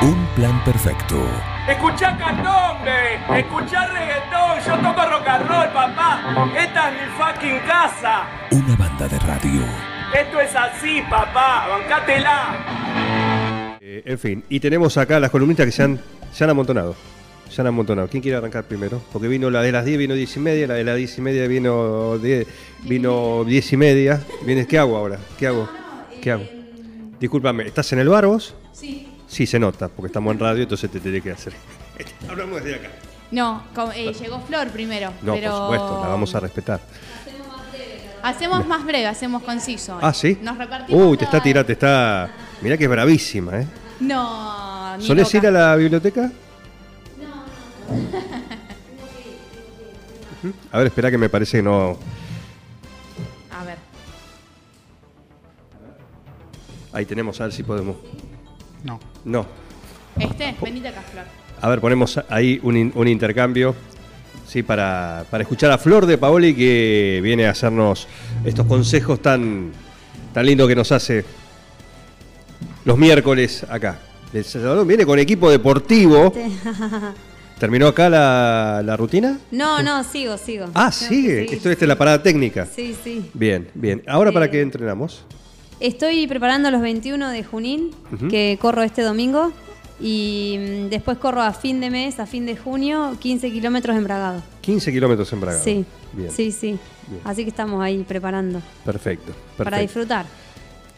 Un 0.00 0.26
plan 0.36 0.62
perfecto. 0.64 1.16
Escuchá 1.68 2.16
candombe, 2.16 3.16
escuchá 3.36 3.88
reggaetón, 3.88 4.60
yo 4.64 4.76
toco 4.76 5.10
rock 5.10 5.26
and 5.28 5.48
roll, 5.48 5.68
papá. 5.72 6.52
Esta 6.56 6.90
es 6.90 6.94
mi 6.94 7.06
fucking 7.18 7.58
casa. 7.66 8.22
Una 8.52 8.76
banda 8.76 9.08
de 9.08 9.18
radio. 9.18 9.62
Esto 10.14 10.40
es 10.40 10.54
así, 10.54 11.02
papá, 11.10 11.66
bancátela. 11.68 13.76
Eh, 13.80 14.02
en 14.04 14.18
fin, 14.20 14.44
y 14.48 14.60
tenemos 14.60 14.96
acá 14.96 15.18
las 15.18 15.32
columnistas 15.32 15.66
que 15.66 15.72
se 15.72 15.82
han, 15.82 15.98
se 16.32 16.44
han 16.44 16.50
amontonado. 16.50 16.94
Se 17.50 17.60
han 17.60 17.66
amontonado. 17.66 18.06
¿Quién 18.06 18.22
quiere 18.22 18.38
arrancar 18.38 18.62
primero? 18.64 19.02
Porque 19.12 19.26
vino 19.26 19.50
la 19.50 19.62
de 19.62 19.72
las 19.72 19.84
10, 19.84 19.98
vino 19.98 20.14
10 20.14 20.36
y 20.36 20.40
media, 20.40 20.66
la 20.68 20.74
de 20.74 20.84
las 20.84 20.96
10 20.96 21.18
y 21.18 21.20
media 21.22 21.48
vino 21.48 22.18
10, 22.18 22.46
vino 22.84 23.42
10 23.44 23.72
y 23.72 23.76
media. 23.76 24.22
Vienes, 24.46 24.68
¿qué 24.68 24.78
hago 24.78 24.96
ahora? 24.96 25.18
¿Qué 25.36 25.48
hago? 25.48 25.68
¿Qué 26.22 26.30
hago? 26.30 26.44
Discúlpame, 27.18 27.64
¿estás 27.64 27.92
en 27.94 27.98
el 27.98 28.08
bar 28.08 28.26
vos? 28.26 28.54
Sí. 28.72 29.07
Sí, 29.28 29.46
se 29.46 29.58
nota, 29.58 29.88
porque 29.88 30.06
estamos 30.06 30.32
en 30.32 30.40
radio, 30.40 30.62
entonces 30.62 30.90
te 30.90 30.98
tendré 31.00 31.20
que 31.20 31.30
hacer. 31.30 31.52
Hablamos 32.28 32.64
desde 32.64 32.76
acá. 32.76 32.88
No, 33.30 33.62
eh, 33.94 34.14
llegó 34.18 34.40
Flor 34.40 34.68
primero. 34.68 35.12
No, 35.22 35.34
pero 35.34 35.50
por 35.50 35.60
supuesto, 35.60 36.00
la 36.02 36.08
vamos 36.08 36.34
a 36.34 36.40
respetar. 36.40 36.80
Hacemos 38.22 38.66
más 38.66 38.84
breve, 38.84 39.06
hacemos 39.06 39.42
conciso. 39.42 39.98
Ah, 40.00 40.12
¿sí? 40.12 40.38
Nos 40.42 40.58
repartimos. 40.58 41.02
Uy, 41.02 41.16
te 41.16 41.24
está 41.24 41.40
tirando, 41.40 41.66
te 41.66 41.74
está... 41.74 42.28
Mirá 42.62 42.76
que 42.76 42.84
es 42.84 42.90
bravísima, 42.90 43.60
¿eh? 43.60 43.66
No, 44.00 44.96
ni 44.96 45.06
¿Solés 45.06 45.32
loca. 45.32 45.38
ir 45.38 45.46
a 45.46 45.50
la 45.50 45.76
biblioteca? 45.76 46.32
Ujú. 50.42 50.54
A 50.72 50.78
ver, 50.78 50.86
espera 50.88 51.10
que 51.10 51.18
me 51.18 51.28
parece 51.28 51.58
que 51.58 51.62
no... 51.62 51.96
A 53.50 53.64
ver. 53.64 53.78
Ahí 56.92 57.06
tenemos, 57.06 57.40
a 57.40 57.44
ver 57.44 57.52
si 57.52 57.62
podemos... 57.62 57.96
No. 58.84 58.98
No. 59.24 59.46
Este, 60.18 60.54
venite 60.62 60.88
acá, 60.88 61.02
Flor. 61.02 61.24
A 61.60 61.68
ver, 61.68 61.80
ponemos 61.80 62.20
ahí 62.28 62.60
un, 62.62 62.76
in- 62.76 62.92
un 62.94 63.08
intercambio, 63.08 63.74
sí, 64.46 64.62
para, 64.62 65.24
para 65.30 65.42
escuchar 65.42 65.70
a 65.70 65.78
Flor 65.78 66.06
de 66.06 66.16
Paoli 66.18 66.54
que 66.54 67.20
viene 67.22 67.46
a 67.46 67.50
hacernos 67.50 68.06
estos 68.44 68.66
consejos 68.66 69.20
tan, 69.20 69.72
tan 70.32 70.46
lindos 70.46 70.68
que 70.68 70.76
nos 70.76 70.90
hace 70.92 71.24
los 72.84 72.96
miércoles 72.96 73.64
acá. 73.68 73.98
El 74.32 74.44
Salvador 74.44 74.86
viene 74.86 75.04
con 75.06 75.18
equipo 75.18 75.50
deportivo. 75.50 76.32
¿Terminó 77.58 77.88
acá 77.88 78.08
la, 78.08 78.82
la 78.84 78.96
rutina? 78.96 79.38
No, 79.50 79.82
no, 79.82 80.04
sigo, 80.04 80.38
sigo. 80.38 80.66
Ah, 80.74 80.92
sigue. 80.92 81.48
sí, 81.48 81.54
Esto 81.56 81.70
esta 81.70 81.84
es 81.84 81.88
la 81.88 81.98
parada 81.98 82.22
técnica. 82.22 82.66
Sí, 82.66 82.94
sí. 83.02 83.28
Bien, 83.34 83.68
bien. 83.74 84.02
¿Ahora 84.06 84.30
para 84.30 84.48
qué 84.48 84.60
entrenamos? 84.60 85.24
Estoy 85.80 86.26
preparando 86.26 86.70
los 86.70 86.80
21 86.80 87.30
de 87.30 87.44
Junín, 87.44 87.90
que 88.30 88.58
corro 88.60 88.82
este 88.82 89.02
domingo. 89.02 89.52
Y 90.00 90.56
mm, 90.58 90.88
después 90.90 91.18
corro 91.18 91.42
a 91.42 91.52
fin 91.52 91.80
de 91.80 91.90
mes, 91.90 92.20
a 92.20 92.26
fin 92.26 92.46
de 92.46 92.56
junio, 92.56 93.16
15 93.18 93.50
kilómetros 93.50 93.96
en 93.96 94.04
Bragado. 94.04 94.42
15 94.60 94.92
kilómetros 94.92 95.32
en 95.32 95.40
Braga. 95.40 95.58
Sí, 95.58 95.84
Bien. 96.12 96.30
sí, 96.30 96.52
sí. 96.52 96.78
Bien. 97.08 97.20
Así 97.24 97.42
que 97.42 97.50
estamos 97.50 97.82
ahí 97.82 98.04
preparando. 98.06 98.62
Perfecto. 98.84 99.32
Para 99.56 99.70
perfecto. 99.70 99.80
disfrutar, 99.82 100.26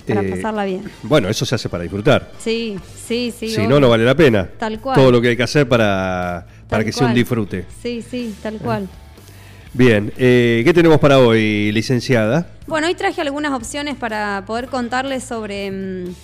para 0.07 0.21
Eh, 0.23 0.31
pasarla 0.31 0.65
bien. 0.67 0.83
Bueno, 1.03 1.31
eso 1.31 1.47
se 1.47 1.55
hace 1.55 1.71
para 1.71 1.83
disfrutar. 1.85 2.31
Sí, 2.39 2.77
sí, 3.07 3.33
sí. 3.35 3.49
si 3.49 3.57
obvio. 3.57 3.71
no, 3.71 3.81
no 3.81 3.89
vale 3.89 4.05
la 4.05 4.15
pena. 4.15 4.47
Tal 4.59 4.79
cual. 4.81 4.97
Todo 4.97 5.11
lo 5.11 5.21
que 5.23 5.29
hay 5.29 5.37
que 5.37 5.45
hacer 5.45 5.67
para, 5.67 6.47
para 6.69 6.83
Tal 6.83 6.85
que 6.85 6.93
sea 6.93 7.07
un 7.07 7.13
cual. 7.13 7.15
disfrute. 7.17 7.65
Sí, 7.83 8.03
sí, 8.03 8.35
tal 8.43 8.59
cual. 8.59 8.87
Bien, 9.73 10.13
eh, 10.19 10.63
¿qué 10.65 10.75
tenemos 10.75 10.99
para 10.99 11.21
hoy, 11.21 11.71
licenciada? 11.73 12.49
Bueno, 12.67 12.89
hoy 12.89 12.95
traje 12.95 13.21
algunas 13.21 13.53
opciones 13.53 13.97
para 13.97 14.43
poder 14.45 14.67
contarles 14.67 15.23
sobre 15.23 15.71
mm, 15.71 16.15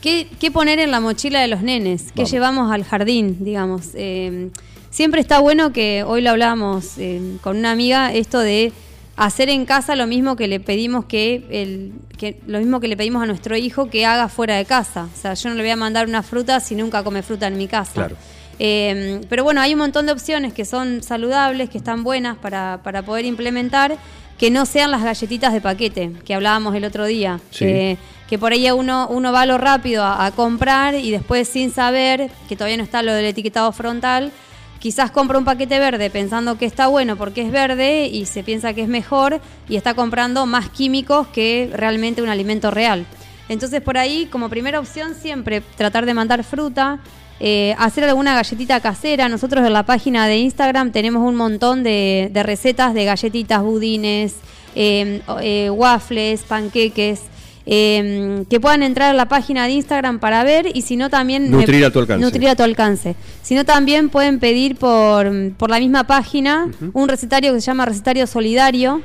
qué, 0.00 0.26
qué 0.40 0.50
poner 0.50 0.80
en 0.80 0.90
la 0.90 0.98
mochila 0.98 1.40
de 1.40 1.46
los 1.46 1.62
nenes, 1.62 2.06
qué 2.06 2.22
Vamos. 2.22 2.30
llevamos 2.30 2.72
al 2.72 2.84
jardín, 2.84 3.36
digamos. 3.44 3.90
Eh, 3.94 4.50
siempre 4.90 5.20
está 5.20 5.38
bueno 5.38 5.72
que 5.72 6.02
hoy 6.04 6.22
lo 6.22 6.30
hablábamos 6.30 6.98
eh, 6.98 7.36
con 7.40 7.56
una 7.56 7.70
amiga, 7.70 8.12
esto 8.12 8.40
de 8.40 8.72
hacer 9.16 9.48
en 9.48 9.64
casa 9.64 9.94
lo 9.94 10.08
mismo 10.08 10.34
que 10.34 10.48
le 10.48 10.58
pedimos 10.58 11.04
que, 11.04 11.46
el, 11.50 11.92
que 12.18 12.40
lo 12.46 12.58
mismo 12.58 12.80
que 12.80 12.88
le 12.88 12.96
pedimos 12.96 13.22
a 13.22 13.26
nuestro 13.26 13.56
hijo 13.56 13.90
que 13.90 14.06
haga 14.06 14.28
fuera 14.28 14.56
de 14.56 14.64
casa. 14.64 15.08
O 15.14 15.20
sea, 15.20 15.34
yo 15.34 15.50
no 15.50 15.54
le 15.54 15.62
voy 15.62 15.70
a 15.70 15.76
mandar 15.76 16.08
una 16.08 16.22
fruta 16.24 16.58
si 16.58 16.74
nunca 16.74 17.04
come 17.04 17.22
fruta 17.22 17.46
en 17.46 17.58
mi 17.58 17.68
casa. 17.68 17.92
Claro. 17.92 18.16
Eh, 18.62 19.22
pero 19.30 19.42
bueno, 19.42 19.62
hay 19.62 19.72
un 19.72 19.78
montón 19.78 20.04
de 20.04 20.12
opciones 20.12 20.52
que 20.52 20.66
son 20.66 21.02
saludables, 21.02 21.70
que 21.70 21.78
están 21.78 22.04
buenas 22.04 22.36
para, 22.36 22.80
para 22.84 23.02
poder 23.02 23.24
implementar, 23.24 23.96
que 24.38 24.50
no 24.50 24.66
sean 24.66 24.90
las 24.90 25.02
galletitas 25.02 25.54
de 25.54 25.62
paquete 25.62 26.12
que 26.26 26.34
hablábamos 26.34 26.74
el 26.74 26.84
otro 26.84 27.06
día. 27.06 27.40
Sí. 27.50 27.64
Que, 27.64 27.98
que 28.28 28.38
por 28.38 28.52
ahí 28.52 28.70
uno, 28.70 29.08
uno 29.10 29.32
va 29.32 29.46
lo 29.46 29.56
rápido 29.56 30.04
a, 30.04 30.26
a 30.26 30.30
comprar 30.32 30.94
y 30.94 31.10
después 31.10 31.48
sin 31.48 31.72
saber, 31.72 32.30
que 32.50 32.54
todavía 32.54 32.76
no 32.76 32.82
está 32.82 33.02
lo 33.02 33.14
del 33.14 33.24
etiquetado 33.24 33.72
frontal, 33.72 34.30
quizás 34.78 35.10
compra 35.10 35.38
un 35.38 35.46
paquete 35.46 35.78
verde 35.78 36.10
pensando 36.10 36.58
que 36.58 36.66
está 36.66 36.86
bueno 36.86 37.16
porque 37.16 37.40
es 37.40 37.50
verde 37.50 38.08
y 38.08 38.26
se 38.26 38.42
piensa 38.42 38.74
que 38.74 38.82
es 38.82 38.88
mejor 38.88 39.40
y 39.70 39.76
está 39.76 39.94
comprando 39.94 40.44
más 40.44 40.68
químicos 40.68 41.28
que 41.28 41.70
realmente 41.72 42.20
un 42.20 42.28
alimento 42.28 42.70
real. 42.70 43.06
Entonces 43.48 43.80
por 43.80 43.96
ahí 43.96 44.26
como 44.30 44.50
primera 44.50 44.78
opción 44.78 45.14
siempre 45.14 45.62
tratar 45.76 46.04
de 46.04 46.12
mandar 46.12 46.44
fruta, 46.44 47.00
eh, 47.40 47.74
hacer 47.78 48.04
alguna 48.04 48.34
galletita 48.34 48.80
casera. 48.80 49.28
Nosotros 49.28 49.66
en 49.66 49.72
la 49.72 49.84
página 49.84 50.26
de 50.26 50.38
Instagram 50.38 50.92
tenemos 50.92 51.26
un 51.26 51.34
montón 51.36 51.82
de, 51.82 52.28
de 52.32 52.42
recetas 52.42 52.92
de 52.94 53.04
galletitas, 53.06 53.62
budines, 53.62 54.34
eh, 54.74 55.22
o- 55.26 55.38
eh, 55.40 55.70
waffles, 55.70 56.42
panqueques. 56.42 57.22
eh, 57.66 58.44
que 58.50 58.58
puedan 58.58 58.82
entrar 58.82 59.10
a 59.10 59.14
la 59.14 59.26
página 59.28 59.66
de 59.66 59.72
Instagram 59.72 60.18
para 60.18 60.42
ver 60.44 60.66
y 60.74 60.82
si 60.82 60.96
no 60.96 61.08
también 61.10 61.50
Nutrir 61.50 61.84
a 61.84 61.90
tu 61.90 61.98
alcance. 62.00 62.24
nutrir 62.24 62.48
a 62.48 62.56
tu 62.56 62.62
alcance. 62.62 63.14
Si 63.42 63.54
no 63.54 63.64
también 63.64 64.08
pueden 64.08 64.40
pedir 64.40 64.76
por, 64.76 65.30
por 65.56 65.70
la 65.70 65.78
misma 65.78 66.04
página 66.04 66.68
un 66.94 67.08
recetario 67.08 67.52
que 67.52 67.60
se 67.60 67.66
llama 67.66 67.84
recetario 67.84 68.26
solidario 68.26 69.02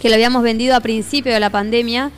que 0.00 0.08
lo 0.08 0.14
habíamos 0.14 0.42
vendido 0.42 0.76
a 0.76 0.80
principio 0.80 1.32
de 1.32 1.40
la 1.40 1.50
pandemia 1.50 2.10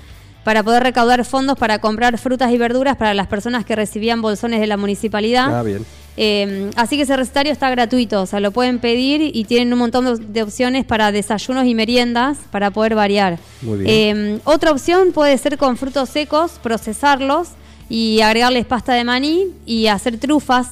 para 0.46 0.62
poder 0.62 0.84
recaudar 0.84 1.24
fondos 1.24 1.58
para 1.58 1.80
comprar 1.80 2.16
frutas 2.18 2.52
y 2.52 2.56
verduras 2.56 2.96
para 2.96 3.14
las 3.14 3.26
personas 3.26 3.64
que 3.64 3.74
recibían 3.74 4.22
bolsones 4.22 4.60
de 4.60 4.68
la 4.68 4.76
municipalidad. 4.76 5.58
Ah, 5.58 5.64
bien. 5.64 5.84
Eh, 6.16 6.70
así 6.76 6.94
que 6.94 7.02
ese 7.02 7.16
recetario 7.16 7.50
está 7.50 7.68
gratuito, 7.68 8.22
o 8.22 8.26
sea, 8.26 8.38
lo 8.38 8.52
pueden 8.52 8.78
pedir 8.78 9.20
y 9.34 9.42
tienen 9.46 9.72
un 9.72 9.80
montón 9.80 10.32
de, 10.32 10.42
opciones 10.44 10.84
para 10.84 11.10
desayunos 11.10 11.66
y 11.66 11.74
meriendas 11.74 12.38
para 12.52 12.70
poder 12.70 12.94
variar. 12.94 13.40
Muy 13.60 13.80
bien. 13.80 13.90
Eh, 13.90 14.38
otra 14.44 14.70
opción 14.70 15.10
puede 15.10 15.36
ser 15.36 15.58
con 15.58 15.76
frutos 15.76 16.10
secos, 16.10 16.60
procesarlos 16.62 17.48
y 17.88 18.20
agregarles 18.20 18.66
pasta 18.66 18.92
de 18.92 19.02
maní 19.02 19.48
y 19.66 19.88
hacer 19.88 20.16
trufas, 20.16 20.68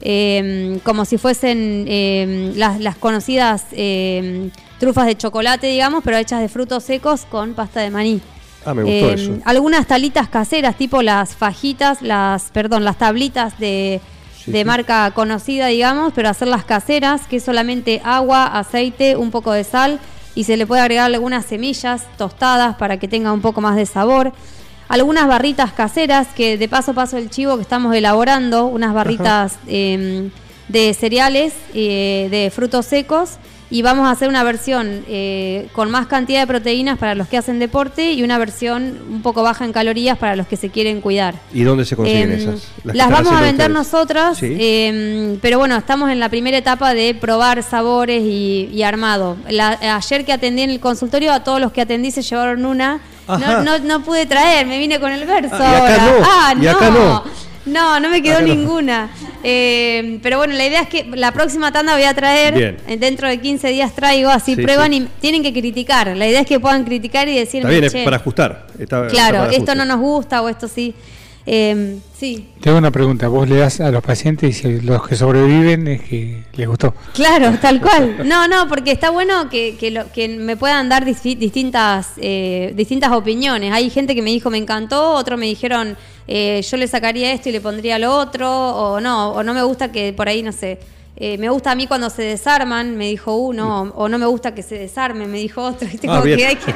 eh, 0.00 0.80
como 0.82 1.04
si 1.04 1.16
fuesen 1.16 1.84
eh, 1.86 2.54
las, 2.56 2.80
las 2.80 2.96
conocidas 2.96 3.66
eh, 3.70 4.50
trufas 4.80 5.06
de 5.06 5.16
chocolate, 5.16 5.68
digamos, 5.68 6.02
pero 6.02 6.16
hechas 6.16 6.40
de 6.40 6.48
frutos 6.48 6.82
secos 6.82 7.24
con 7.24 7.54
pasta 7.54 7.78
de 7.78 7.90
maní. 7.90 8.20
Ah, 8.64 8.74
me 8.74 8.82
gustó 8.82 8.96
Eh, 9.10 9.14
eso. 9.14 9.38
Algunas 9.44 9.86
talitas 9.86 10.28
caseras, 10.28 10.76
tipo 10.76 11.02
las 11.02 11.34
fajitas, 11.34 12.02
las, 12.02 12.44
perdón, 12.52 12.84
las 12.84 12.96
tablitas 12.98 13.58
de, 13.58 14.00
Sí, 14.44 14.50
de 14.52 14.58
sí. 14.60 14.64
marca 14.64 15.10
conocida, 15.12 15.66
digamos, 15.66 16.12
pero 16.14 16.28
hacerlas 16.28 16.64
caseras, 16.64 17.26
que 17.28 17.36
es 17.36 17.44
solamente 17.44 18.00
agua, 18.04 18.46
aceite, 18.46 19.16
un 19.16 19.30
poco 19.30 19.52
de 19.52 19.64
sal 19.64 20.00
y 20.34 20.44
se 20.44 20.56
le 20.56 20.66
puede 20.66 20.80
agregar 20.82 21.06
algunas 21.12 21.44
semillas 21.46 22.06
tostadas 22.16 22.76
para 22.76 22.96
que 22.98 23.06
tenga 23.08 23.32
un 23.32 23.40
poco 23.40 23.60
más 23.60 23.76
de 23.76 23.86
sabor. 23.86 24.32
Algunas 24.88 25.26
barritas 25.28 25.72
caseras, 25.72 26.28
que 26.34 26.58
de 26.58 26.68
paso 26.68 26.90
a 26.90 26.94
paso 26.94 27.16
el 27.18 27.30
chivo 27.30 27.56
que 27.56 27.62
estamos 27.62 27.94
elaborando, 27.94 28.66
unas 28.66 28.92
barritas 28.94 29.56
eh, 29.66 30.30
de 30.68 30.94
cereales, 30.94 31.54
eh, 31.74 32.28
de 32.30 32.50
frutos 32.50 32.86
secos, 32.86 33.38
y 33.72 33.82
vamos 33.82 34.06
a 34.06 34.10
hacer 34.12 34.28
una 34.28 34.44
versión 34.44 35.04
eh, 35.08 35.66
con 35.72 35.90
más 35.90 36.06
cantidad 36.06 36.40
de 36.40 36.46
proteínas 36.46 36.98
para 36.98 37.14
los 37.16 37.26
que 37.26 37.36
hacen 37.38 37.58
deporte 37.58 38.12
y 38.12 38.22
una 38.22 38.38
versión 38.38 38.98
un 39.10 39.22
poco 39.22 39.42
baja 39.42 39.64
en 39.64 39.72
calorías 39.72 40.16
para 40.18 40.36
los 40.36 40.46
que 40.46 40.56
se 40.56 40.68
quieren 40.68 41.00
cuidar. 41.00 41.34
¿Y 41.54 41.62
dónde 41.62 41.84
se 41.84 41.96
consiguen 41.96 42.30
Em, 42.32 42.38
esas? 42.38 42.68
las 42.84 43.10
vamos 43.10 43.32
a 43.32 43.40
vender 43.40 43.70
ustedes. 43.70 43.70
nosotras, 43.70 44.38
Sí. 44.38 44.56
em, 44.60 45.38
pero 45.40 45.58
bueno, 45.58 45.76
estamos 45.76 46.10
en 46.10 46.20
la 46.20 46.28
primera 46.28 46.56
etapa 46.58 46.94
de 46.94 47.14
probar 47.14 47.62
sabores 47.62 48.22
y, 48.22 48.68
y 48.72 48.82
armado. 48.82 49.36
La- 49.48 49.78
ayer 49.96 50.24
que 50.24 50.32
atendí 50.32 50.62
en 50.62 50.70
el 50.70 50.78
consultorio, 50.80 51.32
a 51.32 51.42
todos 51.42 51.60
los 51.60 51.72
que 51.72 51.80
atendí 51.80 52.10
se 52.10 52.22
llevaron 52.22 52.64
una. 52.66 53.00
No, 53.28 53.62
no, 53.62 53.78
no 53.78 54.02
pude 54.02 54.26
traer, 54.26 54.66
me 54.66 54.78
vine 54.78 55.00
con 55.00 55.10
el 55.12 55.24
verso 55.24 55.54
Ah, 55.58 55.58
y 55.60 55.74
acá 55.74 56.02
ahora. 56.02 56.18
no, 56.18 56.26
Ah, 56.28 56.54
y 56.60 56.66
acá 56.66 56.90
no. 56.90 57.24
No, 57.64 58.00
no 58.00 58.10
me 58.10 58.22
quedó 58.22 58.40
no. 58.40 58.46
ninguna. 58.48 59.10
Eh, 59.44 60.18
pero 60.22 60.38
bueno, 60.38 60.54
la 60.54 60.66
idea 60.66 60.82
es 60.82 60.88
que 60.88 61.04
la 61.14 61.32
próxima 61.32 61.72
tanda 61.72 61.94
voy 61.94 62.04
a 62.04 62.14
traer, 62.14 62.54
Bien. 62.54 62.76
eh, 62.88 62.96
dentro 62.96 63.28
de 63.28 63.40
15 63.40 63.68
días 63.68 63.94
traigo, 63.94 64.30
así 64.30 64.54
Sí, 64.56 64.62
prueban 64.62 64.92
sí. 64.92 64.96
y 64.98 65.08
tienen 65.20 65.42
que 65.42 65.52
criticar. 65.52 66.16
La 66.16 66.26
idea 66.28 66.40
es 66.40 66.46
que 66.46 66.58
puedan 66.60 66.84
criticar 66.84 67.28
y 67.28 67.36
decirme, 67.36 67.68
Está 67.68 67.70
bien, 67.70 67.84
es 67.84 67.92
"Che, 67.92 68.04
para 68.04 68.16
ajustar. 68.16 68.66
Está- 68.78 69.06
está 69.06 69.08
claro, 69.08 69.38
para 69.38 69.52
esto 69.52 69.74
no 69.74 69.84
nos 69.84 69.98
gusta 70.00 70.42
o 70.42 70.48
esto 70.48 70.66
sí. 70.68 70.94
Eh, 71.44 71.98
sí, 72.16 72.50
Te 72.60 72.68
hago 72.68 72.78
una 72.78 72.92
pregunta. 72.92 73.26
Vos 73.26 73.48
le 73.48 73.56
das 73.56 73.80
a 73.80 73.90
los 73.90 74.00
pacientes 74.04 74.48
y 74.50 74.52
si 74.52 74.80
los 74.80 75.04
que 75.08 75.16
sobreviven 75.16 75.88
es 75.88 76.00
que 76.02 76.44
les 76.54 76.68
gustó. 76.68 76.94
Claro, 77.14 77.58
tal 77.60 77.80
cual. 77.80 78.28
No, 78.28 78.46
no, 78.46 78.68
porque 78.68 78.92
está 78.92 79.10
bueno 79.10 79.50
que, 79.50 79.76
que, 79.76 79.90
lo- 79.90 80.10
que 80.12 80.28
me 80.28 80.56
puedan 80.56 80.88
dar 80.88 81.04
disti- 81.04 81.36
distintas, 81.36 82.10
eh, 82.18 82.72
distintas 82.76 83.10
opiniones. 83.10 83.72
Hay 83.72 83.90
gente 83.90 84.14
que 84.14 84.22
me 84.22 84.30
dijo 84.30 84.50
me 84.50 84.58
encantó, 84.58 85.10
otros 85.14 85.36
me 85.36 85.46
dijeron 85.46 85.96
eh, 86.28 86.62
yo 86.62 86.76
le 86.76 86.86
sacaría 86.86 87.32
esto 87.32 87.48
y 87.48 87.52
le 87.52 87.60
pondría 87.60 87.98
lo 87.98 88.14
otro, 88.16 88.48
o 88.50 89.00
no, 89.00 89.32
o 89.32 89.42
no 89.42 89.54
me 89.54 89.62
gusta 89.62 89.90
que 89.92 90.12
por 90.12 90.28
ahí, 90.28 90.42
no 90.42 90.52
sé, 90.52 90.78
eh, 91.16 91.36
me 91.38 91.50
gusta 91.50 91.72
a 91.72 91.74
mí 91.74 91.86
cuando 91.86 92.08
se 92.10 92.22
desarman, 92.22 92.96
me 92.96 93.08
dijo 93.08 93.36
uno, 93.36 93.82
o, 93.94 94.04
o 94.04 94.08
no 94.08 94.18
me 94.18 94.26
gusta 94.26 94.54
que 94.54 94.62
se 94.62 94.76
desarmen, 94.78 95.30
me 95.30 95.38
dijo 95.38 95.62
otro. 95.62 95.86
¿viste? 95.86 96.06
Ah, 96.08 96.20
Como 96.20 96.24
que 96.24 96.46
hay 96.46 96.56
que- 96.56 96.74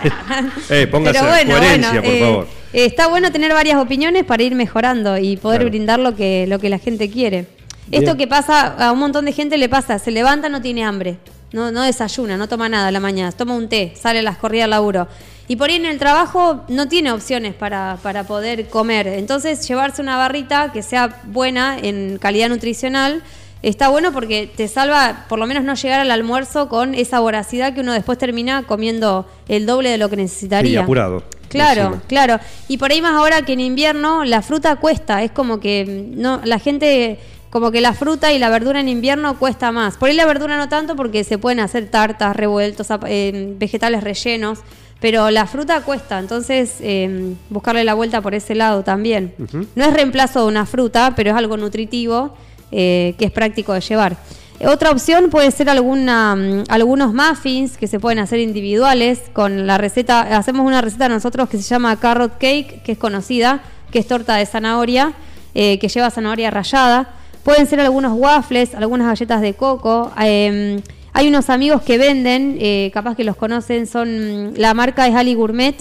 Eh, 0.82 0.87
póngase 0.87 1.19
coherencia, 1.19 2.02
por 2.02 2.12
eh, 2.14 2.20
favor. 2.20 2.46
está 2.72 3.08
bueno 3.08 3.32
tener 3.32 3.52
varias 3.52 3.76
opiniones 3.78 4.25
para 4.25 4.43
ir 4.43 4.54
mejorando 4.54 5.16
y 5.19 5.37
poder 5.37 5.60
Claro. 5.60 5.70
brindar 5.70 5.98
lo 6.00 6.14
que, 6.14 6.46
lo 6.46 6.58
que 6.58 6.69
la 6.69 6.78
gente 6.78 7.10
quiere. 7.10 7.46
Bien. 7.87 8.02
Esto 8.02 8.16
que 8.16 8.26
pasa, 8.26 8.66
a 8.84 8.93
un 8.93 8.98
montón 8.98 9.25
de 9.25 9.32
gente 9.32 9.56
le 9.58 9.69
pasa, 9.69 9.98
se 9.98 10.10
levanta, 10.10 10.48
no 10.48 10.60
tiene 10.60 10.84
hambre, 10.84 11.16
no, 11.52 11.70
no 11.72 11.82
desayuna, 11.82 12.37
no 12.37 12.48
toma 12.48 12.69
nada 12.69 12.88
a 12.88 12.90
la 12.90 13.00
mañana, 13.00 13.32
toma 13.32 13.54
un 13.54 13.69
té, 13.69 13.93
sale 13.96 14.19
a 14.19 14.22
las 14.22 14.37
corridas 14.37 14.64
al 14.64 14.70
laburo. 14.70 15.06
Y 15.48 15.56
por 15.56 15.70
ahí 15.70 15.76
en 15.76 15.87
el 15.87 15.98
trabajo 15.98 16.64
no 16.69 16.88
tiene 16.88 17.12
opciones 17.12 17.54
para, 17.54 17.98
para 18.02 18.25
poder 18.25 18.69
comer. 18.69 19.06
Entonces 19.06 19.66
llevarse 19.66 20.02
una 20.02 20.16
barrita 20.16 20.72
que 20.72 20.82
sea 20.82 21.20
buena 21.25 21.78
en 21.78 22.19
calidad 22.19 22.48
nutricional 22.48 23.22
está 23.62 23.88
bueno 23.88 24.12
porque 24.12 24.50
te 24.54 24.69
salva 24.69 25.25
por 25.28 25.38
lo 25.38 25.46
menos 25.46 25.64
no 25.64 25.75
llegar 25.75 26.00
al 26.00 26.10
almuerzo 26.10 26.69
con 26.69 26.94
esa 26.94 27.20
voracidad 27.20 27.75
que 27.75 27.81
uno 27.81 27.93
después 27.93 28.19
termina 28.19 28.62
comiendo 28.62 29.26
el 29.48 29.66
doble 29.66 29.90
de 29.90 29.98
lo 29.98 30.08
que 30.08 30.16
necesitaría. 30.16 30.70
Sí, 30.70 30.76
apurado. 30.76 31.22
Claro, 31.48 31.82
Encima. 31.82 32.02
claro. 32.06 32.40
Y 32.69 32.78
por 32.78 32.90
ahí 32.90 33.00
más 33.00 33.14
ahora 33.14 33.43
que 33.43 33.52
en 33.54 33.60
invierno 33.60 34.25
la 34.25 34.43
fruta 34.43 34.76
cuesta, 34.76 35.22
es 35.22 35.31
como 35.31 35.60
que 35.60 35.84
mm, 36.14 36.20
no 36.20 36.40
la 36.44 36.58
gente 36.58 37.19
como 37.50 37.70
que 37.70 37.81
la 37.81 37.94
fruta 37.94 38.32
y 38.32 38.38
la 38.38 38.50
verdura 38.50 38.81
en 38.81 38.88
invierno 38.88 39.38
cuesta 39.38 39.72
más. 39.72 39.96
Por 39.96 40.10
ahí 40.10 40.16
la 40.16 40.26
verdura 40.26 40.58
no 40.58 40.69
tanto 40.69 40.94
porque 40.94 41.25
se 41.25 41.38
pueden 41.38 41.60
hacer 41.60 41.88
tartas, 41.88 42.37
revueltos, 42.37 42.88
eh, 43.06 43.54
vegetales 43.56 44.04
rellenos, 44.04 44.60
pero 45.00 45.31
la 45.31 45.46
fruta 45.46 45.82
cuesta, 45.82 46.19
entonces 46.19 46.76
eh, 46.81 47.34
buscarle 47.50 47.84
la 47.84 47.94
vuelta 47.94 48.20
por 48.22 48.34
ese 48.34 48.54
lado 48.54 48.82
también. 48.82 49.34
No 49.75 49.84
es 49.84 49.93
reemplazo 49.93 50.43
de 50.43 50.46
una 50.48 50.64
fruta, 50.66 51.12
pero 51.14 51.31
es 51.31 51.37
algo 51.37 51.56
nutritivo 51.56 52.34
eh, 52.72 53.14
que 53.19 53.26
es 53.26 53.31
práctico 53.31 53.72
de 53.75 53.81
llevar. 53.81 54.16
Otra 54.64 54.90
opción 54.90 55.28
puede 55.28 55.50
ser 55.50 55.69
alguna, 55.69 56.34
mm, 56.34 56.64
algunos 56.69 57.12
muffins 57.12 57.76
que 57.76 57.87
se 57.87 58.00
pueden 58.00 58.19
hacer 58.19 58.40
individuales 58.40 59.20
con 59.34 59.66
la 59.66 59.76
receta. 59.76 60.22
Hacemos 60.38 60.66
una 60.66 60.81
receta 60.81 61.10
nosotros 61.10 61.48
que 61.50 61.58
se 61.58 61.62
llama 61.64 61.94
carrot 61.96 62.38
cake, 62.38 62.82
que 62.82 62.93
es 62.93 62.98
conocida, 62.98 63.60
que 63.90 63.98
es 63.98 64.06
torta 64.06 64.37
de 64.37 64.46
zanahoria, 64.46 65.12
eh, 65.54 65.78
que 65.78 65.88
lleva 65.88 66.10
zanahoria 66.10 66.50
rallada. 66.50 67.10
Pueden 67.43 67.66
ser 67.66 67.81
algunos 67.81 68.14
waffles, 68.19 68.75
algunas 68.75 69.06
galletas 69.08 69.43
de 69.43 69.52
coco. 69.54 70.10
eh, 70.22 70.81
hay 71.19 71.29
unos 71.29 71.49
amigos 71.49 71.81
que 71.81 71.97
venden, 71.97 72.59
eh, 72.61 72.91
capaz 72.93 73.17
que 73.17 73.25
los 73.25 73.37
conocen, 73.37 73.87
son 73.87 74.53
la 74.57 74.75
marca 74.75 75.09
es 75.09 75.15
Ali 75.15 75.33
Gourmet 75.35 75.75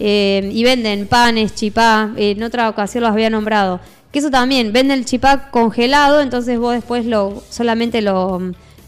eh, 0.00 0.50
y 0.52 0.64
venden 0.64 1.06
panes, 1.06 1.54
chipá. 1.54 2.10
eh, 2.16 2.32
en 2.32 2.42
otra 2.42 2.68
ocasión 2.68 3.04
los 3.04 3.12
había 3.12 3.30
nombrado. 3.30 3.78
Que 4.10 4.18
eso 4.18 4.30
también, 4.30 4.72
venden 4.72 4.98
el 4.98 5.04
chipá 5.04 5.50
congelado, 5.52 6.20
entonces 6.20 6.58
vos 6.58 6.74
después 6.74 7.06
lo 7.06 7.40
solamente 7.50 8.02
lo, 8.02 8.40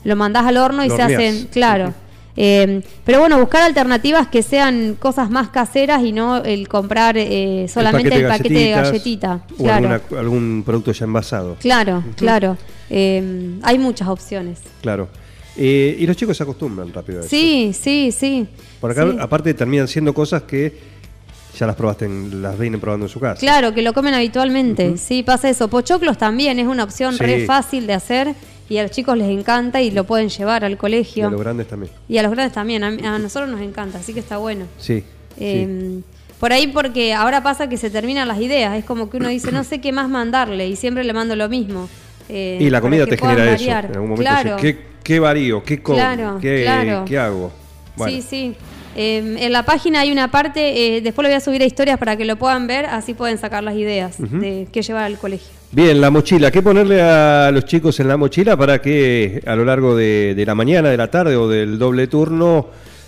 lo 0.02 0.16
mandás 0.16 0.44
al 0.46 0.56
horno 0.56 0.84
y 0.84 0.88
Lo 0.88 0.96
se 0.96 1.02
hacen, 1.02 1.48
claro. 1.52 1.94
Eh, 2.36 2.82
pero 3.04 3.20
bueno, 3.20 3.38
buscar 3.38 3.62
alternativas 3.62 4.26
que 4.26 4.42
sean 4.42 4.96
cosas 4.98 5.30
más 5.30 5.50
caseras 5.50 6.02
y 6.02 6.10
no 6.10 6.38
el 6.38 6.66
comprar 6.66 7.14
eh, 7.16 7.66
solamente 7.68 8.16
el 8.16 8.26
paquete, 8.26 8.54
de 8.54 8.70
galletita. 8.70 9.40
O 9.58 9.62
Claro, 9.62 9.88
alguna- 9.88 10.18
algún 10.20 10.62
producto 10.66 10.90
ya 10.90 11.04
envasado. 11.04 11.56
claro, 11.60 12.02
claro. 12.16 12.56
Eh, 12.90 13.58
hay 13.62 13.78
muchas 13.78 14.08
opciones. 14.08 14.58
Claro. 14.80 15.08
Eh, 15.56 15.96
y 15.98 16.06
los 16.06 16.16
chicos 16.16 16.36
se 16.36 16.42
acostumbran 16.42 16.92
rápido 16.92 17.18
a 17.18 17.20
eso. 17.20 17.28
Sí, 17.30 17.72
sí, 17.78 18.10
sí. 18.12 18.46
Por 18.80 18.90
acá, 18.90 19.10
Sí. 19.10 19.16
aparte, 19.20 19.52
terminan 19.54 19.86
siendo 19.88 20.14
cosas 20.14 20.42
que 20.42 20.72
ya 21.58 21.66
las 21.66 21.76
probaste, 21.76 22.06
en- 22.06 22.40
las 22.42 22.58
vienen 22.58 22.80
probando 22.80 23.06
en 23.06 23.10
su 23.10 23.20
casa. 23.20 23.38
Claro, 23.38 23.74
que 23.74 23.82
lo 23.82 23.92
comen 23.92 24.14
habitualmente. 24.14 24.96
Sí, 24.96 25.22
pasa 25.22 25.50
eso. 25.50 25.68
Pochoclos 25.68 26.16
también 26.16 26.58
es 26.58 26.66
una 26.66 26.84
opción 26.84 27.12
Sí. 27.14 27.22
re 27.22 27.44
fácil 27.44 27.86
de 27.86 27.92
hacer 27.92 28.34
y 28.70 28.78
a 28.78 28.82
los 28.82 28.90
chicos 28.90 29.18
les 29.18 29.28
encanta 29.28 29.82
y 29.82 29.90
lo 29.90 30.04
pueden 30.04 30.30
llevar 30.30 30.64
al 30.64 30.72
Y 30.72 30.76
colegio. 30.76 31.28
a 31.28 31.30
los 31.30 31.40
grandes 31.40 31.68
también. 31.68 31.92
Y 32.08 32.16
a 32.16 32.22
los 32.22 32.32
grandes 32.32 32.54
también. 32.54 32.82
A, 32.82 33.18
nosotros 33.18 33.50
nos 33.50 33.60
encanta, 33.60 33.98
así 33.98 34.14
que 34.14 34.20
está 34.20 34.38
bueno. 34.38 34.64
Sí. 34.78 35.00
sí. 35.00 35.04
Eh, 35.38 36.00
Por 36.40 36.52
ahí 36.52 36.66
porque 36.66 37.12
ahora 37.14 37.40
pasa 37.44 37.68
que 37.68 37.76
se 37.76 37.88
terminan 37.90 38.26
las 38.26 38.40
ideas. 38.40 38.76
Es 38.76 38.84
como 38.84 39.08
que 39.10 39.18
uno 39.18 39.28
dice, 39.28 39.52
no 39.52 39.62
sé 39.62 39.80
qué 39.80 39.92
más 39.92 40.08
mandarle 40.08 40.66
y 40.66 40.74
siempre 40.74 41.04
le 41.04 41.12
mando 41.12 41.36
lo 41.36 41.48
mismo. 41.48 41.88
Eh, 42.28 42.58
Y 42.60 42.68
la 42.70 42.80
comida 42.80 43.06
te 43.06 43.16
genera 43.16 43.44
variar. 43.44 43.84
eso. 43.84 43.90
En 43.92 43.94
algún 43.94 44.10
momento 44.10 44.22
Claro. 44.22 44.56
decís, 44.56 44.74
¿qué, 44.76 44.91
¿qué 45.02 45.20
varío? 45.20 45.62
¿Qué 45.62 45.82
como? 45.82 45.98
Claro, 45.98 46.38
¿Qué, 46.40 46.62
claro. 46.64 47.04
¿Qué 47.06 47.18
hago? 47.18 47.52
Bueno, 47.96 48.12
Sí, 48.12 48.22
sí. 48.22 48.54
Eh, 48.94 49.36
en 49.38 49.52
la 49.52 49.64
página 49.64 50.00
hay 50.00 50.12
una 50.12 50.30
parte, 50.30 50.96
eh, 50.96 51.00
después 51.00 51.22
lo 51.24 51.30
voy 51.30 51.36
a 51.36 51.40
subir 51.40 51.62
a 51.62 51.64
historias 51.64 51.98
para 51.98 52.16
que 52.16 52.26
lo 52.26 52.36
puedan 52.36 52.66
ver, 52.66 52.84
así 52.84 53.14
pueden 53.14 53.38
sacar 53.38 53.64
las 53.64 53.74
ideas 53.74 54.16
de 54.18 54.68
qué 54.70 54.82
llevar 54.82 55.04
al 55.04 55.16
colegio. 55.18 55.48
Bien, 55.70 55.98
la 55.98 56.10
mochila. 56.10 56.50
¿Qué 56.50 56.60
ponerle 56.60 57.00
a 57.00 57.50
los 57.50 57.64
chicos 57.64 57.98
en 58.00 58.08
la 58.08 58.18
mochila 58.18 58.56
para 58.58 58.82
que 58.82 59.42
a 59.46 59.56
lo 59.56 59.64
largo 59.64 59.96
de, 59.96 60.34
de 60.36 60.44
la 60.44 60.54
mañana, 60.54 60.90
de 60.90 60.98
la 60.98 61.10
tarde 61.10 61.36
o 61.36 61.48
del 61.48 61.78
doble 61.78 62.06
turno 62.06 62.66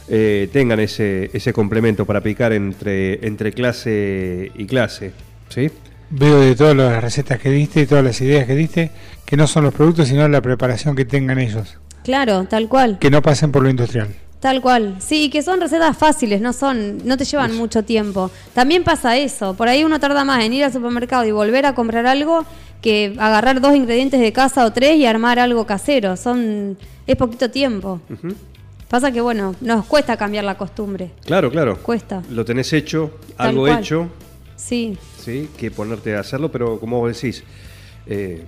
eh, 0.08 0.48
tengan 0.50 0.80
ese, 0.80 1.30
ese 1.34 1.52
complemento 1.52 2.06
para 2.06 2.22
picar 2.22 2.54
entre, 2.54 3.26
entre 3.26 3.52
clase 3.52 4.50
y 4.54 4.64
clase? 4.64 5.12
¿Sí? 5.50 5.70
Veo 6.08 6.40
de 6.40 6.54
todas 6.54 6.74
las 6.74 7.02
recetas 7.02 7.38
que 7.38 7.50
diste 7.50 7.82
y 7.82 7.86
todas 7.86 8.04
las 8.04 8.18
ideas 8.22 8.46
que 8.46 8.54
diste 8.54 8.90
que 9.26 9.36
no 9.36 9.46
son 9.46 9.64
los 9.64 9.74
productos 9.74 10.08
sino 10.08 10.26
la 10.28 10.40
preparación 10.40 10.94
que 10.94 11.04
tengan 11.04 11.38
ellos, 11.38 11.78
Claro, 12.04 12.44
tal 12.44 12.68
cual. 12.68 12.98
que 13.00 13.10
no 13.10 13.20
pasen 13.22 13.50
por 13.50 13.62
lo 13.62 13.70
industrial. 13.70 14.08
Tal 14.40 14.60
cual. 14.60 14.96
Sí, 14.98 15.30
que 15.30 15.42
son 15.42 15.58
recetas 15.60 15.96
fáciles, 15.96 16.40
no 16.40 16.52
son, 16.52 16.98
no 17.06 17.16
te 17.16 17.24
llevan 17.24 17.56
mucho 17.56 17.82
tiempo. 17.82 18.30
También 18.52 18.84
pasa 18.84 19.16
eso, 19.16 19.54
por 19.54 19.68
ahí 19.68 19.82
uno 19.84 19.98
tarda 19.98 20.22
más 20.24 20.44
en 20.44 20.52
ir 20.52 20.64
al 20.64 20.72
supermercado 20.72 21.24
y 21.24 21.30
volver 21.32 21.64
a 21.64 21.74
comprar 21.74 22.06
algo 22.06 22.44
que 22.82 23.14
agarrar 23.18 23.62
dos 23.62 23.74
ingredientes 23.74 24.20
de 24.20 24.32
casa 24.34 24.66
o 24.66 24.72
tres 24.72 24.96
y 24.98 25.06
armar 25.06 25.38
algo 25.38 25.64
casero. 25.66 26.16
Son 26.18 26.76
es 27.06 27.16
poquito 27.16 27.50
tiempo. 27.50 28.00
Pasa 28.90 29.10
que 29.10 29.22
bueno, 29.22 29.54
nos 29.62 29.86
cuesta 29.86 30.16
cambiar 30.18 30.44
la 30.44 30.58
costumbre. 30.58 31.10
Claro, 31.24 31.50
claro. 31.50 31.78
Cuesta. 31.82 32.22
Lo 32.30 32.44
tenés 32.44 32.70
hecho, 32.74 33.18
Tal 33.38 33.48
algo 33.48 33.62
cual. 33.62 33.78
hecho, 33.80 34.08
Sí, 34.56 34.96
¿sí? 35.18 35.48
Que 35.56 35.70
ponerte 35.70 36.14
a 36.16 36.20
hacerlo, 36.20 36.52
pero 36.52 36.78
como 36.78 37.00
vos 37.00 37.14
decís, 37.20 37.42
eh, 38.06 38.44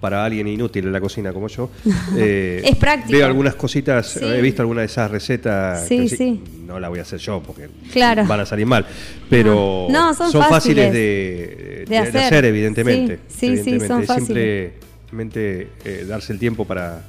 para 0.00 0.24
alguien 0.24 0.46
inútil 0.46 0.86
en 0.86 0.92
la 0.92 1.00
cocina 1.00 1.32
como 1.32 1.48
yo, 1.48 1.70
eh, 2.16 2.62
Es 2.64 2.76
práctico. 2.76 3.12
Veo 3.12 3.26
algunas 3.26 3.54
cositas, 3.56 4.06
Sí. 4.08 4.24
he 4.24 4.40
visto 4.40 4.62
algunas 4.62 4.82
de 4.82 4.86
esas 4.86 5.10
recetas 5.10 5.86
Sí, 5.86 6.08
que 6.08 6.16
sí. 6.16 6.42
no 6.66 6.78
la 6.78 6.88
voy 6.88 6.98
a 7.00 7.02
hacer 7.02 7.18
yo 7.18 7.42
porque 7.44 7.68
Claro. 7.92 8.24
van 8.26 8.40
a 8.40 8.46
salir 8.46 8.66
mal, 8.66 8.86
pero 9.28 9.88
No, 9.90 10.14
son 10.14 10.30
fáciles, 10.32 10.48
fáciles 10.48 10.92
de, 10.92 11.84
de 11.88 11.98
hacer. 11.98 12.44
evidentemente. 12.44 13.18
Sí, 13.28 13.56
sí, 13.56 13.80
son 13.80 14.02
Es 14.02 14.06
fáciles. 14.06 14.72
Simplemente 15.08 15.68
eh, 15.86 16.04
darse 16.06 16.34
el 16.34 16.38
tiempo 16.38 16.66
para, 16.66 17.02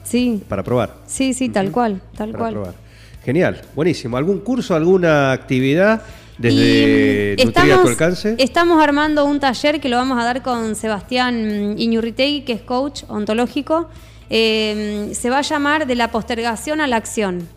para 0.47 0.63
probar. 0.63 0.95
sí, 1.05 1.33
sí, 1.33 1.49
tal 1.49 1.69
cual, 1.69 2.01
tal 2.17 2.29
para 2.31 2.39
cual. 2.39 2.53
probar. 2.53 2.73
Genial, 3.25 3.61
buenísimo. 3.75 4.15
¿Algún 4.15 4.39
curso, 4.39 4.73
alguna 4.73 5.33
actividad 5.33 6.01
desde 6.39 7.36
Y, 7.38 7.43
mm, 7.43 7.46
Nutria 7.48 7.75
a 7.75 7.81
tu 7.81 7.88
alcance? 7.89 8.36
Estamos 8.39 8.81
armando 8.81 9.25
un 9.25 9.39
taller 9.39 9.79
que 9.79 9.89
lo 9.89 9.98
vamos 9.98 10.17
a 10.19 10.24
dar 10.24 10.41
con 10.41 10.75
Sebastián 10.75 11.75
Iñurritegui, 11.77 12.41
que 12.41 12.53
es 12.53 12.62
coach 12.62 13.03
ontológico. 13.10 13.89
Eh, 14.29 15.10
se 15.13 15.29
va 15.29 15.39
a 15.39 15.41
llamar 15.41 15.86
De 15.86 15.96
la 15.96 16.12
postergación 16.12 16.81
a 16.81 16.88
la 16.88 16.96
acción. 16.96 17.48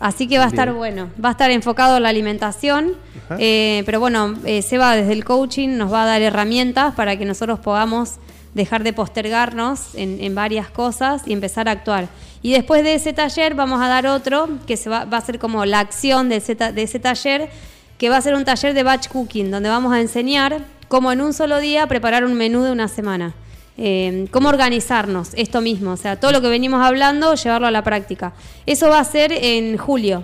Así 0.00 0.26
que 0.26 0.38
va 0.38 0.44
a 0.44 0.48
estar 0.48 0.72
bueno. 0.72 1.10
Va 1.22 1.28
a 1.28 1.32
estar 1.32 1.50
enfocado 1.50 1.98
en 1.98 2.02
la 2.02 2.08
alimentación. 2.08 2.94
Eh, 3.38 3.82
pero 3.86 4.00
bueno, 4.00 4.34
eh, 4.44 4.62
Seba 4.62 4.96
desde 4.96 5.12
el 5.12 5.24
coaching 5.24 5.76
nos 5.76 5.92
va 5.92 6.02
a 6.02 6.06
dar 6.06 6.22
herramientas 6.22 6.94
para 6.94 7.16
que 7.16 7.24
nosotros 7.24 7.60
podamos 7.60 8.14
dejar 8.54 8.84
de 8.84 8.92
postergarnos 8.92 9.94
en, 9.94 10.18
en 10.20 10.34
varias 10.34 10.70
cosas 10.70 11.22
y 11.26 11.32
empezar 11.32 11.68
a 11.68 11.72
actuar. 11.72 12.08
Y 12.44 12.52
después 12.52 12.84
de 12.84 12.92
ese 12.92 13.14
taller 13.14 13.54
vamos 13.54 13.80
a 13.80 13.88
dar 13.88 14.06
otro 14.06 14.50
que 14.66 14.76
se 14.76 14.90
va, 14.90 15.06
va 15.06 15.16
a 15.16 15.20
ser 15.22 15.38
como 15.38 15.64
la 15.64 15.80
acción 15.80 16.28
de 16.28 16.36
ese, 16.36 16.54
de 16.54 16.82
ese 16.82 16.98
taller, 16.98 17.48
que 17.96 18.10
va 18.10 18.18
a 18.18 18.20
ser 18.20 18.34
un 18.34 18.44
taller 18.44 18.74
de 18.74 18.82
batch 18.82 19.08
cooking, 19.08 19.50
donde 19.50 19.70
vamos 19.70 19.94
a 19.94 20.00
enseñar 20.02 20.60
cómo 20.88 21.10
en 21.10 21.22
un 21.22 21.32
solo 21.32 21.58
día 21.58 21.86
preparar 21.86 22.22
un 22.22 22.34
menú 22.34 22.62
de 22.62 22.70
una 22.70 22.86
semana. 22.88 23.32
Eh, 23.78 24.26
cómo 24.30 24.50
organizarnos, 24.50 25.30
esto 25.36 25.62
mismo, 25.62 25.92
o 25.92 25.96
sea, 25.96 26.20
todo 26.20 26.32
lo 26.32 26.42
que 26.42 26.48
venimos 26.48 26.84
hablando, 26.84 27.34
llevarlo 27.34 27.66
a 27.66 27.70
la 27.70 27.82
práctica. 27.82 28.34
Eso 28.66 28.90
va 28.90 28.98
a 28.98 29.04
ser 29.04 29.32
en 29.32 29.78
julio. 29.78 30.22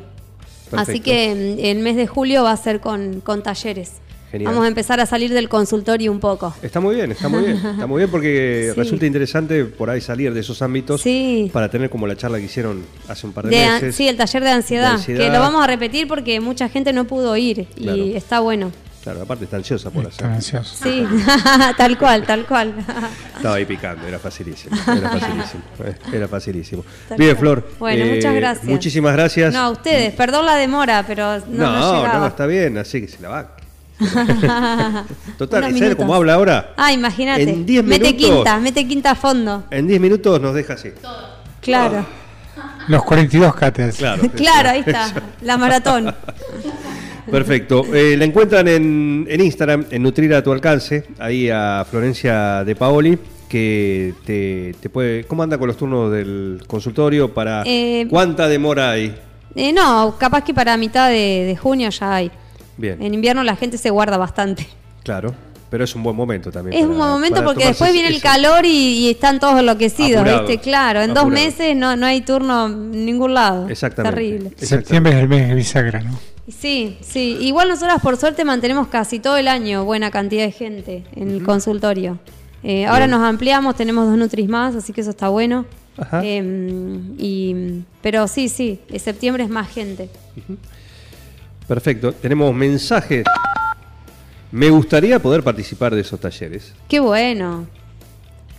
Así 0.72 1.00
que 1.00 1.56
mm, 1.56 1.64
el 1.64 1.78
mes 1.78 1.96
de 1.96 2.06
julio 2.06 2.42
va 2.42 2.52
a 2.52 2.56
ser 2.58 2.80
con, 2.80 3.22
con 3.22 3.42
talleres. 3.42 3.92
Genial. 4.30 4.52
Vamos 4.52 4.64
a 4.64 4.68
empezar 4.68 5.00
a 5.00 5.06
salir 5.06 5.32
del 5.32 5.48
consultorio 5.48 6.12
un 6.12 6.20
poco. 6.20 6.54
Está 6.62 6.78
muy 6.80 6.94
bien, 6.96 7.10
está 7.12 7.28
muy 7.28 7.42
bien. 7.44 7.56
Está 7.56 7.86
muy 7.86 7.98
bien 7.98 8.10
porque 8.10 8.70
Sí. 8.74 8.80
resulta 8.80 9.06
interesante 9.06 9.64
por 9.64 9.90
ahí 9.90 10.00
salir 10.00 10.32
de 10.32 10.40
esos 10.40 10.62
ámbitos 10.62 11.00
Sí. 11.00 11.50
para 11.52 11.68
tener 11.68 11.90
como 11.90 12.06
la 12.06 12.16
charla 12.16 12.38
que 12.38 12.44
hicieron 12.44 12.84
hace 13.08 13.26
un 13.26 13.32
par 13.32 13.46
de, 13.46 13.56
De 13.56 13.66
meses. 13.66 13.96
sí, 13.96 14.06
el 14.08 14.16
taller 14.16 14.44
de 14.44 14.50
ansiedad, 14.50 14.88
De 14.90 14.94
ansiedad. 14.94 15.24
que 15.26 15.32
lo 15.32 15.40
vamos 15.40 15.62
a 15.64 15.66
repetir 15.66 16.06
porque 16.06 16.38
mucha 16.40 16.68
gente 16.68 16.92
no 16.92 17.04
pudo 17.06 17.36
ir 17.36 17.66
Claro. 17.76 17.96
y 17.96 18.14
está 18.16 18.40
bueno. 18.40 18.70
Claro, 19.02 19.22
aparte 19.22 19.44
está 19.44 19.56
ansiosa 19.56 19.88
por 19.90 20.02
hacer. 20.02 20.12
Están 20.12 20.32
ansiosos. 20.34 20.78
Sí, 20.82 21.06
tal 21.78 21.96
cual, 21.98 22.26
tal 22.26 22.44
cual. 22.46 22.74
Estaba 23.34 23.54
ahí 23.54 23.64
picando, 23.64 24.06
era 24.06 24.18
facilísimo. 24.18 24.76
Era 24.86 25.08
facilísimo. 25.10 25.62
Era 26.12 26.28
facilísimo. 26.28 26.84
Tal 27.08 27.16
Bien, 27.16 27.30
cual. 27.30 27.40
Flor. 27.40 27.70
Bueno, 27.78 28.04
eh, 28.04 28.14
muchas 28.16 28.34
gracias. 28.34 28.66
Muchísimas 28.66 29.14
gracias. 29.14 29.54
No, 29.54 29.60
a 29.60 29.70
ustedes, 29.70 30.12
perdón 30.12 30.44
la 30.44 30.56
demora, 30.56 31.02
pero 31.06 31.38
no, 31.38 31.44
no, 31.48 32.06
no, 32.06 32.18
no, 32.20 32.26
está 32.26 32.44
bien, 32.44 32.76
así 32.76 33.00
que 33.00 33.08
se 33.08 33.20
la 33.22 33.30
va. 33.30 33.56
Total, 35.38 35.62
¿sabes 35.62 35.74
minutos. 35.74 35.96
cómo 35.96 36.14
habla 36.14 36.34
ahora? 36.34 36.72
Ah, 36.76 36.92
imagínate. 36.92 37.42
En 37.42 37.66
10 37.66 37.84
Mete 37.84 38.12
minutos. 38.12 38.34
quinta, 38.36 38.58
mete 38.58 38.88
quinta 38.88 39.10
a 39.12 39.14
fondo. 39.14 39.64
En 39.70 39.86
10 39.86 40.00
minutos 40.00 40.40
nos 40.40 40.54
deja 40.54 40.74
así. 40.74 40.90
Claro. 41.60 42.06
Los 42.88 43.02
42 43.04 43.54
cáteras. 43.54 43.96
Claro. 43.96 44.22
Claro, 44.36 44.70
ahí 44.70 44.80
está. 44.80 45.12
La 45.42 45.56
maratón. 45.56 46.14
Perfecto. 47.30 47.84
Eh, 47.94 48.16
la 48.16 48.24
encuentran 48.24 48.66
en, 48.66 49.26
en 49.28 49.40
Instagram, 49.40 49.86
en 49.90 50.02
Nutrir 50.02 50.34
a 50.34 50.42
tu 50.42 50.50
alcance, 50.52 51.06
ahí 51.18 51.48
a 51.48 51.86
Florencia 51.88 52.64
de 52.64 52.74
Paoli, 52.74 53.18
que 53.48 54.14
te, 54.24 54.74
te 54.80 54.88
puede... 54.90 55.24
¿Cómo 55.24 55.42
anda 55.42 55.56
con 55.58 55.68
los 55.68 55.76
turnos 55.76 56.10
del 56.10 56.62
consultorio? 56.66 57.32
para 57.32 57.62
Eh, 57.66 58.06
¿Cuánta 58.10 58.48
demora 58.48 58.90
hay? 58.92 59.14
Eh, 59.54 59.72
no, 59.72 60.16
capaz 60.18 60.42
que 60.42 60.54
para 60.54 60.76
mitad 60.76 61.08
de, 61.08 61.44
de 61.46 61.56
junio 61.56 61.90
ya 61.90 62.14
hay. 62.16 62.30
Bien, 62.80 63.02
En 63.02 63.14
invierno 63.14 63.42
la 63.44 63.56
gente 63.56 63.78
se 63.78 63.90
guarda 63.90 64.16
bastante. 64.16 64.66
claro. 65.04 65.34
Pero 65.70 65.84
es 65.84 65.94
un 65.94 66.02
buen 66.02 66.16
momento 66.16 66.50
también. 66.50 66.74
Es 66.74 66.80
para- 66.80 66.90
un 66.92 66.98
buen 66.98 67.10
momento 67.12 67.44
porque 67.44 67.66
después 67.66 67.92
viene 67.92 68.08
el 68.08 68.20
calor 68.20 68.64
y, 68.66 68.70
y 69.06 69.10
están 69.10 69.38
todos 69.38 69.56
enloquecidos, 69.60 70.22
Apurados, 70.22 70.48
¿viste? 70.48 70.60
Claro, 70.64 71.00
en 71.00 71.14
dos 71.14 71.28
meses 71.28 71.76
no, 71.76 71.94
no 71.94 72.06
hay 72.06 72.22
turno 72.22 72.66
en 72.66 73.06
ningún 73.06 73.34
lado. 73.34 73.68
Exactamente. 73.68 74.16
Terrible. 74.16 74.48
Exactamente. 74.48 74.66
Septiembre 74.66 75.12
es 75.12 75.18
el 75.20 75.28
mes 75.28 75.54
bisagra, 75.54 76.00
¿no? 76.00 76.18
Sí, 76.48 76.98
sí. 77.02 77.36
Igual 77.42 77.68
nosotras 77.68 78.02
por 78.02 78.16
suerte 78.16 78.44
mantenemos 78.44 78.88
casi 78.88 79.20
todo 79.20 79.36
el 79.36 79.46
año 79.46 79.84
buena 79.84 80.10
cantidad 80.10 80.42
de 80.42 80.50
gente 80.50 81.04
en 81.14 81.30
el 81.30 81.44
consultorio. 81.44 82.18
Eh, 82.64 82.86
ahora 82.86 83.06
nos 83.06 83.22
ampliamos, 83.22 83.76
tenemos 83.76 84.08
dos 84.08 84.18
Nutris 84.18 84.48
más, 84.48 84.74
así 84.74 84.92
que 84.92 85.02
eso 85.02 85.10
está 85.10 85.28
bueno. 85.28 85.66
Ajá. 85.96 86.20
Eh, 86.24 86.42
y, 87.16 87.84
pero 88.02 88.26
sí, 88.26 88.48
sí, 88.48 88.80
en 88.88 88.98
septiembre 88.98 89.44
es 89.44 89.50
más 89.50 89.68
gente. 89.68 90.10
Perfecto. 91.70 92.10
Tenemos 92.12 92.52
mensajes. 92.52 93.22
Me 94.50 94.68
gustaría 94.70 95.20
poder 95.20 95.44
participar 95.44 95.94
de 95.94 96.00
esos 96.00 96.18
talleres. 96.18 96.72
Qué 96.88 96.98
bueno. 96.98 97.64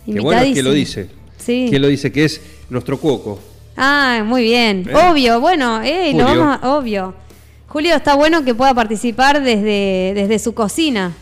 Qué 0.06 0.18
bueno 0.18 0.40
es 0.40 0.54
que 0.54 0.62
lo 0.62 0.72
dice. 0.72 1.10
Sí. 1.36 1.66
Que 1.70 1.78
lo 1.78 1.88
dice 1.88 2.10
que 2.10 2.24
es 2.24 2.40
nuestro 2.70 2.98
cuoco. 2.98 3.38
Ah, 3.76 4.22
muy 4.24 4.44
bien. 4.44 4.88
¿Eh? 4.88 4.94
Obvio, 4.96 5.42
bueno, 5.42 5.82
eh, 5.82 6.14
lo 6.14 6.24
vamos 6.24 6.58
a- 6.62 6.74
obvio. 6.74 7.14
Julio 7.68 7.94
está 7.96 8.14
bueno 8.14 8.46
que 8.46 8.54
pueda 8.54 8.72
participar 8.72 9.42
desde, 9.44 10.12
desde 10.14 10.38
su 10.38 10.54
cocina 10.54 11.12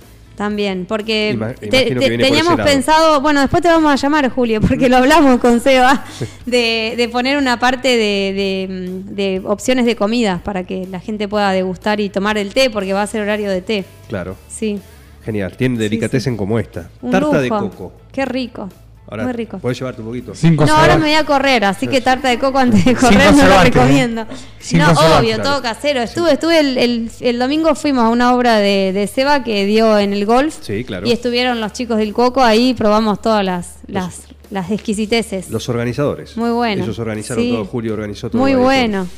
también, 0.40 0.86
porque 0.88 1.34
Ima- 1.34 1.52
te- 1.54 1.94
por 1.94 2.00
teníamos 2.02 2.58
pensado, 2.62 3.20
bueno, 3.20 3.42
después 3.42 3.60
te 3.62 3.68
vamos 3.68 3.92
a 3.92 3.96
llamar, 3.96 4.30
Julio, 4.30 4.58
porque 4.66 4.88
lo 4.88 4.96
hablamos 4.96 5.38
con 5.38 5.60
Seba, 5.60 6.02
de, 6.46 6.94
de 6.96 7.08
poner 7.10 7.36
una 7.36 7.58
parte 7.58 7.88
de, 7.88 8.32
de- 8.32 9.02
de 9.04 9.42
opciones 9.44 9.84
de 9.84 9.96
comidas 9.96 10.40
para 10.40 10.64
que 10.64 10.86
la 10.90 10.98
gente 10.98 11.28
pueda 11.28 11.52
degustar 11.52 12.00
y 12.00 12.08
tomar 12.08 12.38
el 12.38 12.54
té, 12.54 12.70
porque 12.70 12.94
va 12.94 13.02
a 13.02 13.06
ser 13.06 13.20
horario 13.20 13.50
de 13.50 13.60
té. 13.60 13.84
Claro. 14.08 14.34
Sí. 14.48 14.80
Genial. 15.26 15.54
Tiene 15.58 15.76
delicatessen 15.78 16.38
como 16.38 16.58
esta. 16.58 16.88
Un 17.02 17.10
Tarta 17.10 17.26
lujo. 17.26 17.38
de 17.42 17.48
coco. 17.50 17.92
Qué 18.10 18.24
rico. 18.24 18.70
Ahora, 19.10 19.24
Muy 19.24 19.32
rico. 19.32 19.58
Puedes 19.58 19.76
llevarte 19.78 20.00
un 20.02 20.06
poquito. 20.06 20.34
Cinco 20.36 20.64
No, 20.64 20.72
ahora 20.76 20.96
me 20.96 21.06
voy 21.06 21.14
a 21.14 21.24
correr, 21.24 21.64
así 21.64 21.88
que 21.88 22.00
tarta 22.00 22.28
de 22.28 22.38
coco 22.38 22.58
antes 22.58 22.84
de 22.84 22.94
correr 22.94 23.34
no 23.34 23.44
lo 23.44 23.60
recomiendo. 23.62 24.20
¿eh? 24.22 24.26
Sin 24.60 24.78
No, 24.78 24.92
obvio, 24.92 25.34
claro. 25.34 25.42
todo 25.42 25.62
casero. 25.62 26.00
Estuve, 26.00 26.32
estuve 26.34 26.60
el, 26.60 26.78
el- 26.78 27.10
el 27.20 27.38
domingo 27.40 27.74
fuimos 27.74 28.04
a 28.04 28.08
una 28.08 28.32
obra 28.34 28.58
de, 28.58 28.92
de 28.92 29.06
Seba 29.08 29.42
que 29.42 29.66
dio 29.66 29.98
en 29.98 30.12
el 30.12 30.26
golf. 30.26 30.54
Sí, 30.60 30.84
claro. 30.84 31.08
Y 31.08 31.12
estuvieron 31.12 31.60
los 31.60 31.72
chicos 31.72 31.98
del 31.98 32.12
coco 32.12 32.42
ahí, 32.44 32.72
probamos 32.74 33.20
todas 33.20 33.44
las, 33.44 33.78
las, 33.88 34.22
las 34.50 34.70
exquisiteces. 34.70 35.50
Los 35.50 35.68
organizadores. 35.68 36.36
Muy 36.36 36.50
bueno. 36.50 36.84
Ellos 36.84 36.98
organizaron 37.00 37.42
Sí. 37.42 37.50
todo. 37.50 37.64
Julio 37.64 37.94
organizó 37.94 38.30
todo. 38.30 38.40
Muy 38.40 38.54
bueno. 38.54 39.08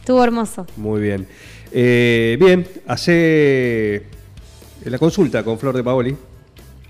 Estuvo 0.00 0.24
hermoso. 0.24 0.66
Muy 0.78 1.02
bien. 1.02 1.28
Eh, 1.70 2.38
bien, 2.40 2.66
hace 2.86 4.04
la 4.84 4.98
consulta 4.98 5.42
con 5.42 5.58
Flor 5.58 5.76
de 5.76 5.84
Paoli, 5.84 6.16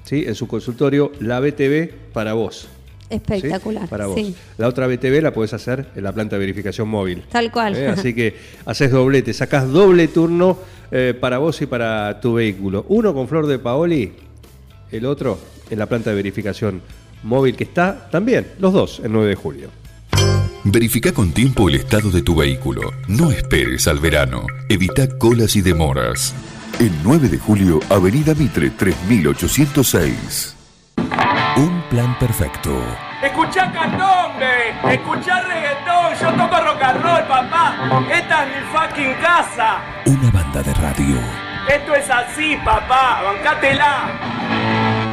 ¿sí? 0.05 0.25
en 0.27 0.35
su 0.35 0.47
consultorio, 0.47 1.13
la 1.21 1.41
BTV 1.41 2.13
para 2.13 2.35
vos. 2.35 2.69
¿sí? 3.09 3.17
Espectacular. 3.17 3.89
Para 3.89 4.07
vos. 4.07 4.17
sí. 4.17 4.35
La 4.59 4.69
otra 4.69 4.87
BTV 4.87 5.23
la 5.23 5.33
podés 5.33 5.53
hacer 5.53 5.87
en 5.95 6.05
la 6.05 6.13
planta 6.13 6.37
de 6.37 6.41
verificación 6.41 6.89
móvil. 6.89 7.25
Tal 7.31 7.51
cual. 7.51 7.77
¿eh? 7.77 7.89
Así 7.89 8.15
que 8.15 8.37
haces 8.65 8.91
doblete, 8.91 9.33
sacás 9.33 9.71
doble 9.71 10.09
turno 10.09 10.59
eh, 10.91 11.15
para 11.19 11.39
vos 11.39 11.61
y 11.63 11.67
para 11.67 12.21
tu 12.21 12.35
vehículo. 12.35 12.85
Uno 12.89 13.13
con 13.15 13.29
Flor 13.29 13.47
de 13.47 13.59
Paoli, 13.59 14.13
el 14.91 15.07
otro 15.07 15.39
en 15.71 15.79
la 15.79 15.87
planta 15.87 16.11
de 16.11 16.17
verificación 16.17 16.83
móvil 17.23 17.57
que 17.57 17.65
está 17.65 18.09
también, 18.11 18.47
los 18.59 18.73
dos, 18.73 19.01
el 19.03 19.13
9 19.13 19.29
de 19.29 19.35
julio. 19.35 19.71
Verifica 20.65 21.13
con 21.13 21.33
tiempo 21.33 21.69
el 21.69 21.75
estado 21.75 22.11
de 22.11 22.23
tu 22.23 22.37
vehículo. 22.37 22.81
No 23.07 23.31
esperes 23.31 23.87
al 23.87 23.99
verano. 23.99 24.47
Evita 24.69 25.19
colas 25.19 25.57
y 25.57 25.61
demoras. 25.61 26.35
El 26.81 26.93
9 27.05 27.29
de 27.29 27.39
julio, 27.39 27.79
Avenida 27.89 28.35
Mitre 28.35 28.71
3806. 28.71 30.57
Un 31.57 31.83
plan 31.89 32.19
perfecto. 32.19 32.77
Escuchá 33.23 33.71
candombe, 33.73 34.71
escuchá 34.93 35.41
reggaetón, 35.43 36.15
yo 36.21 36.33
toco 36.33 36.61
rock 36.65 36.83
and 36.83 37.01
roll, 37.01 37.23
papá. 37.29 37.77
Esta 38.13 38.45
es 38.45 38.49
mi 38.57 38.63
fucking 38.73 39.15
casa. 39.23 39.79
Una 40.07 40.31
banda 40.33 40.63
de 40.63 40.75
radio. 40.75 41.17
Esto 41.69 41.95
es 41.95 42.11
así, 42.11 42.57
papá, 42.65 43.23
bancátela. 43.23 45.04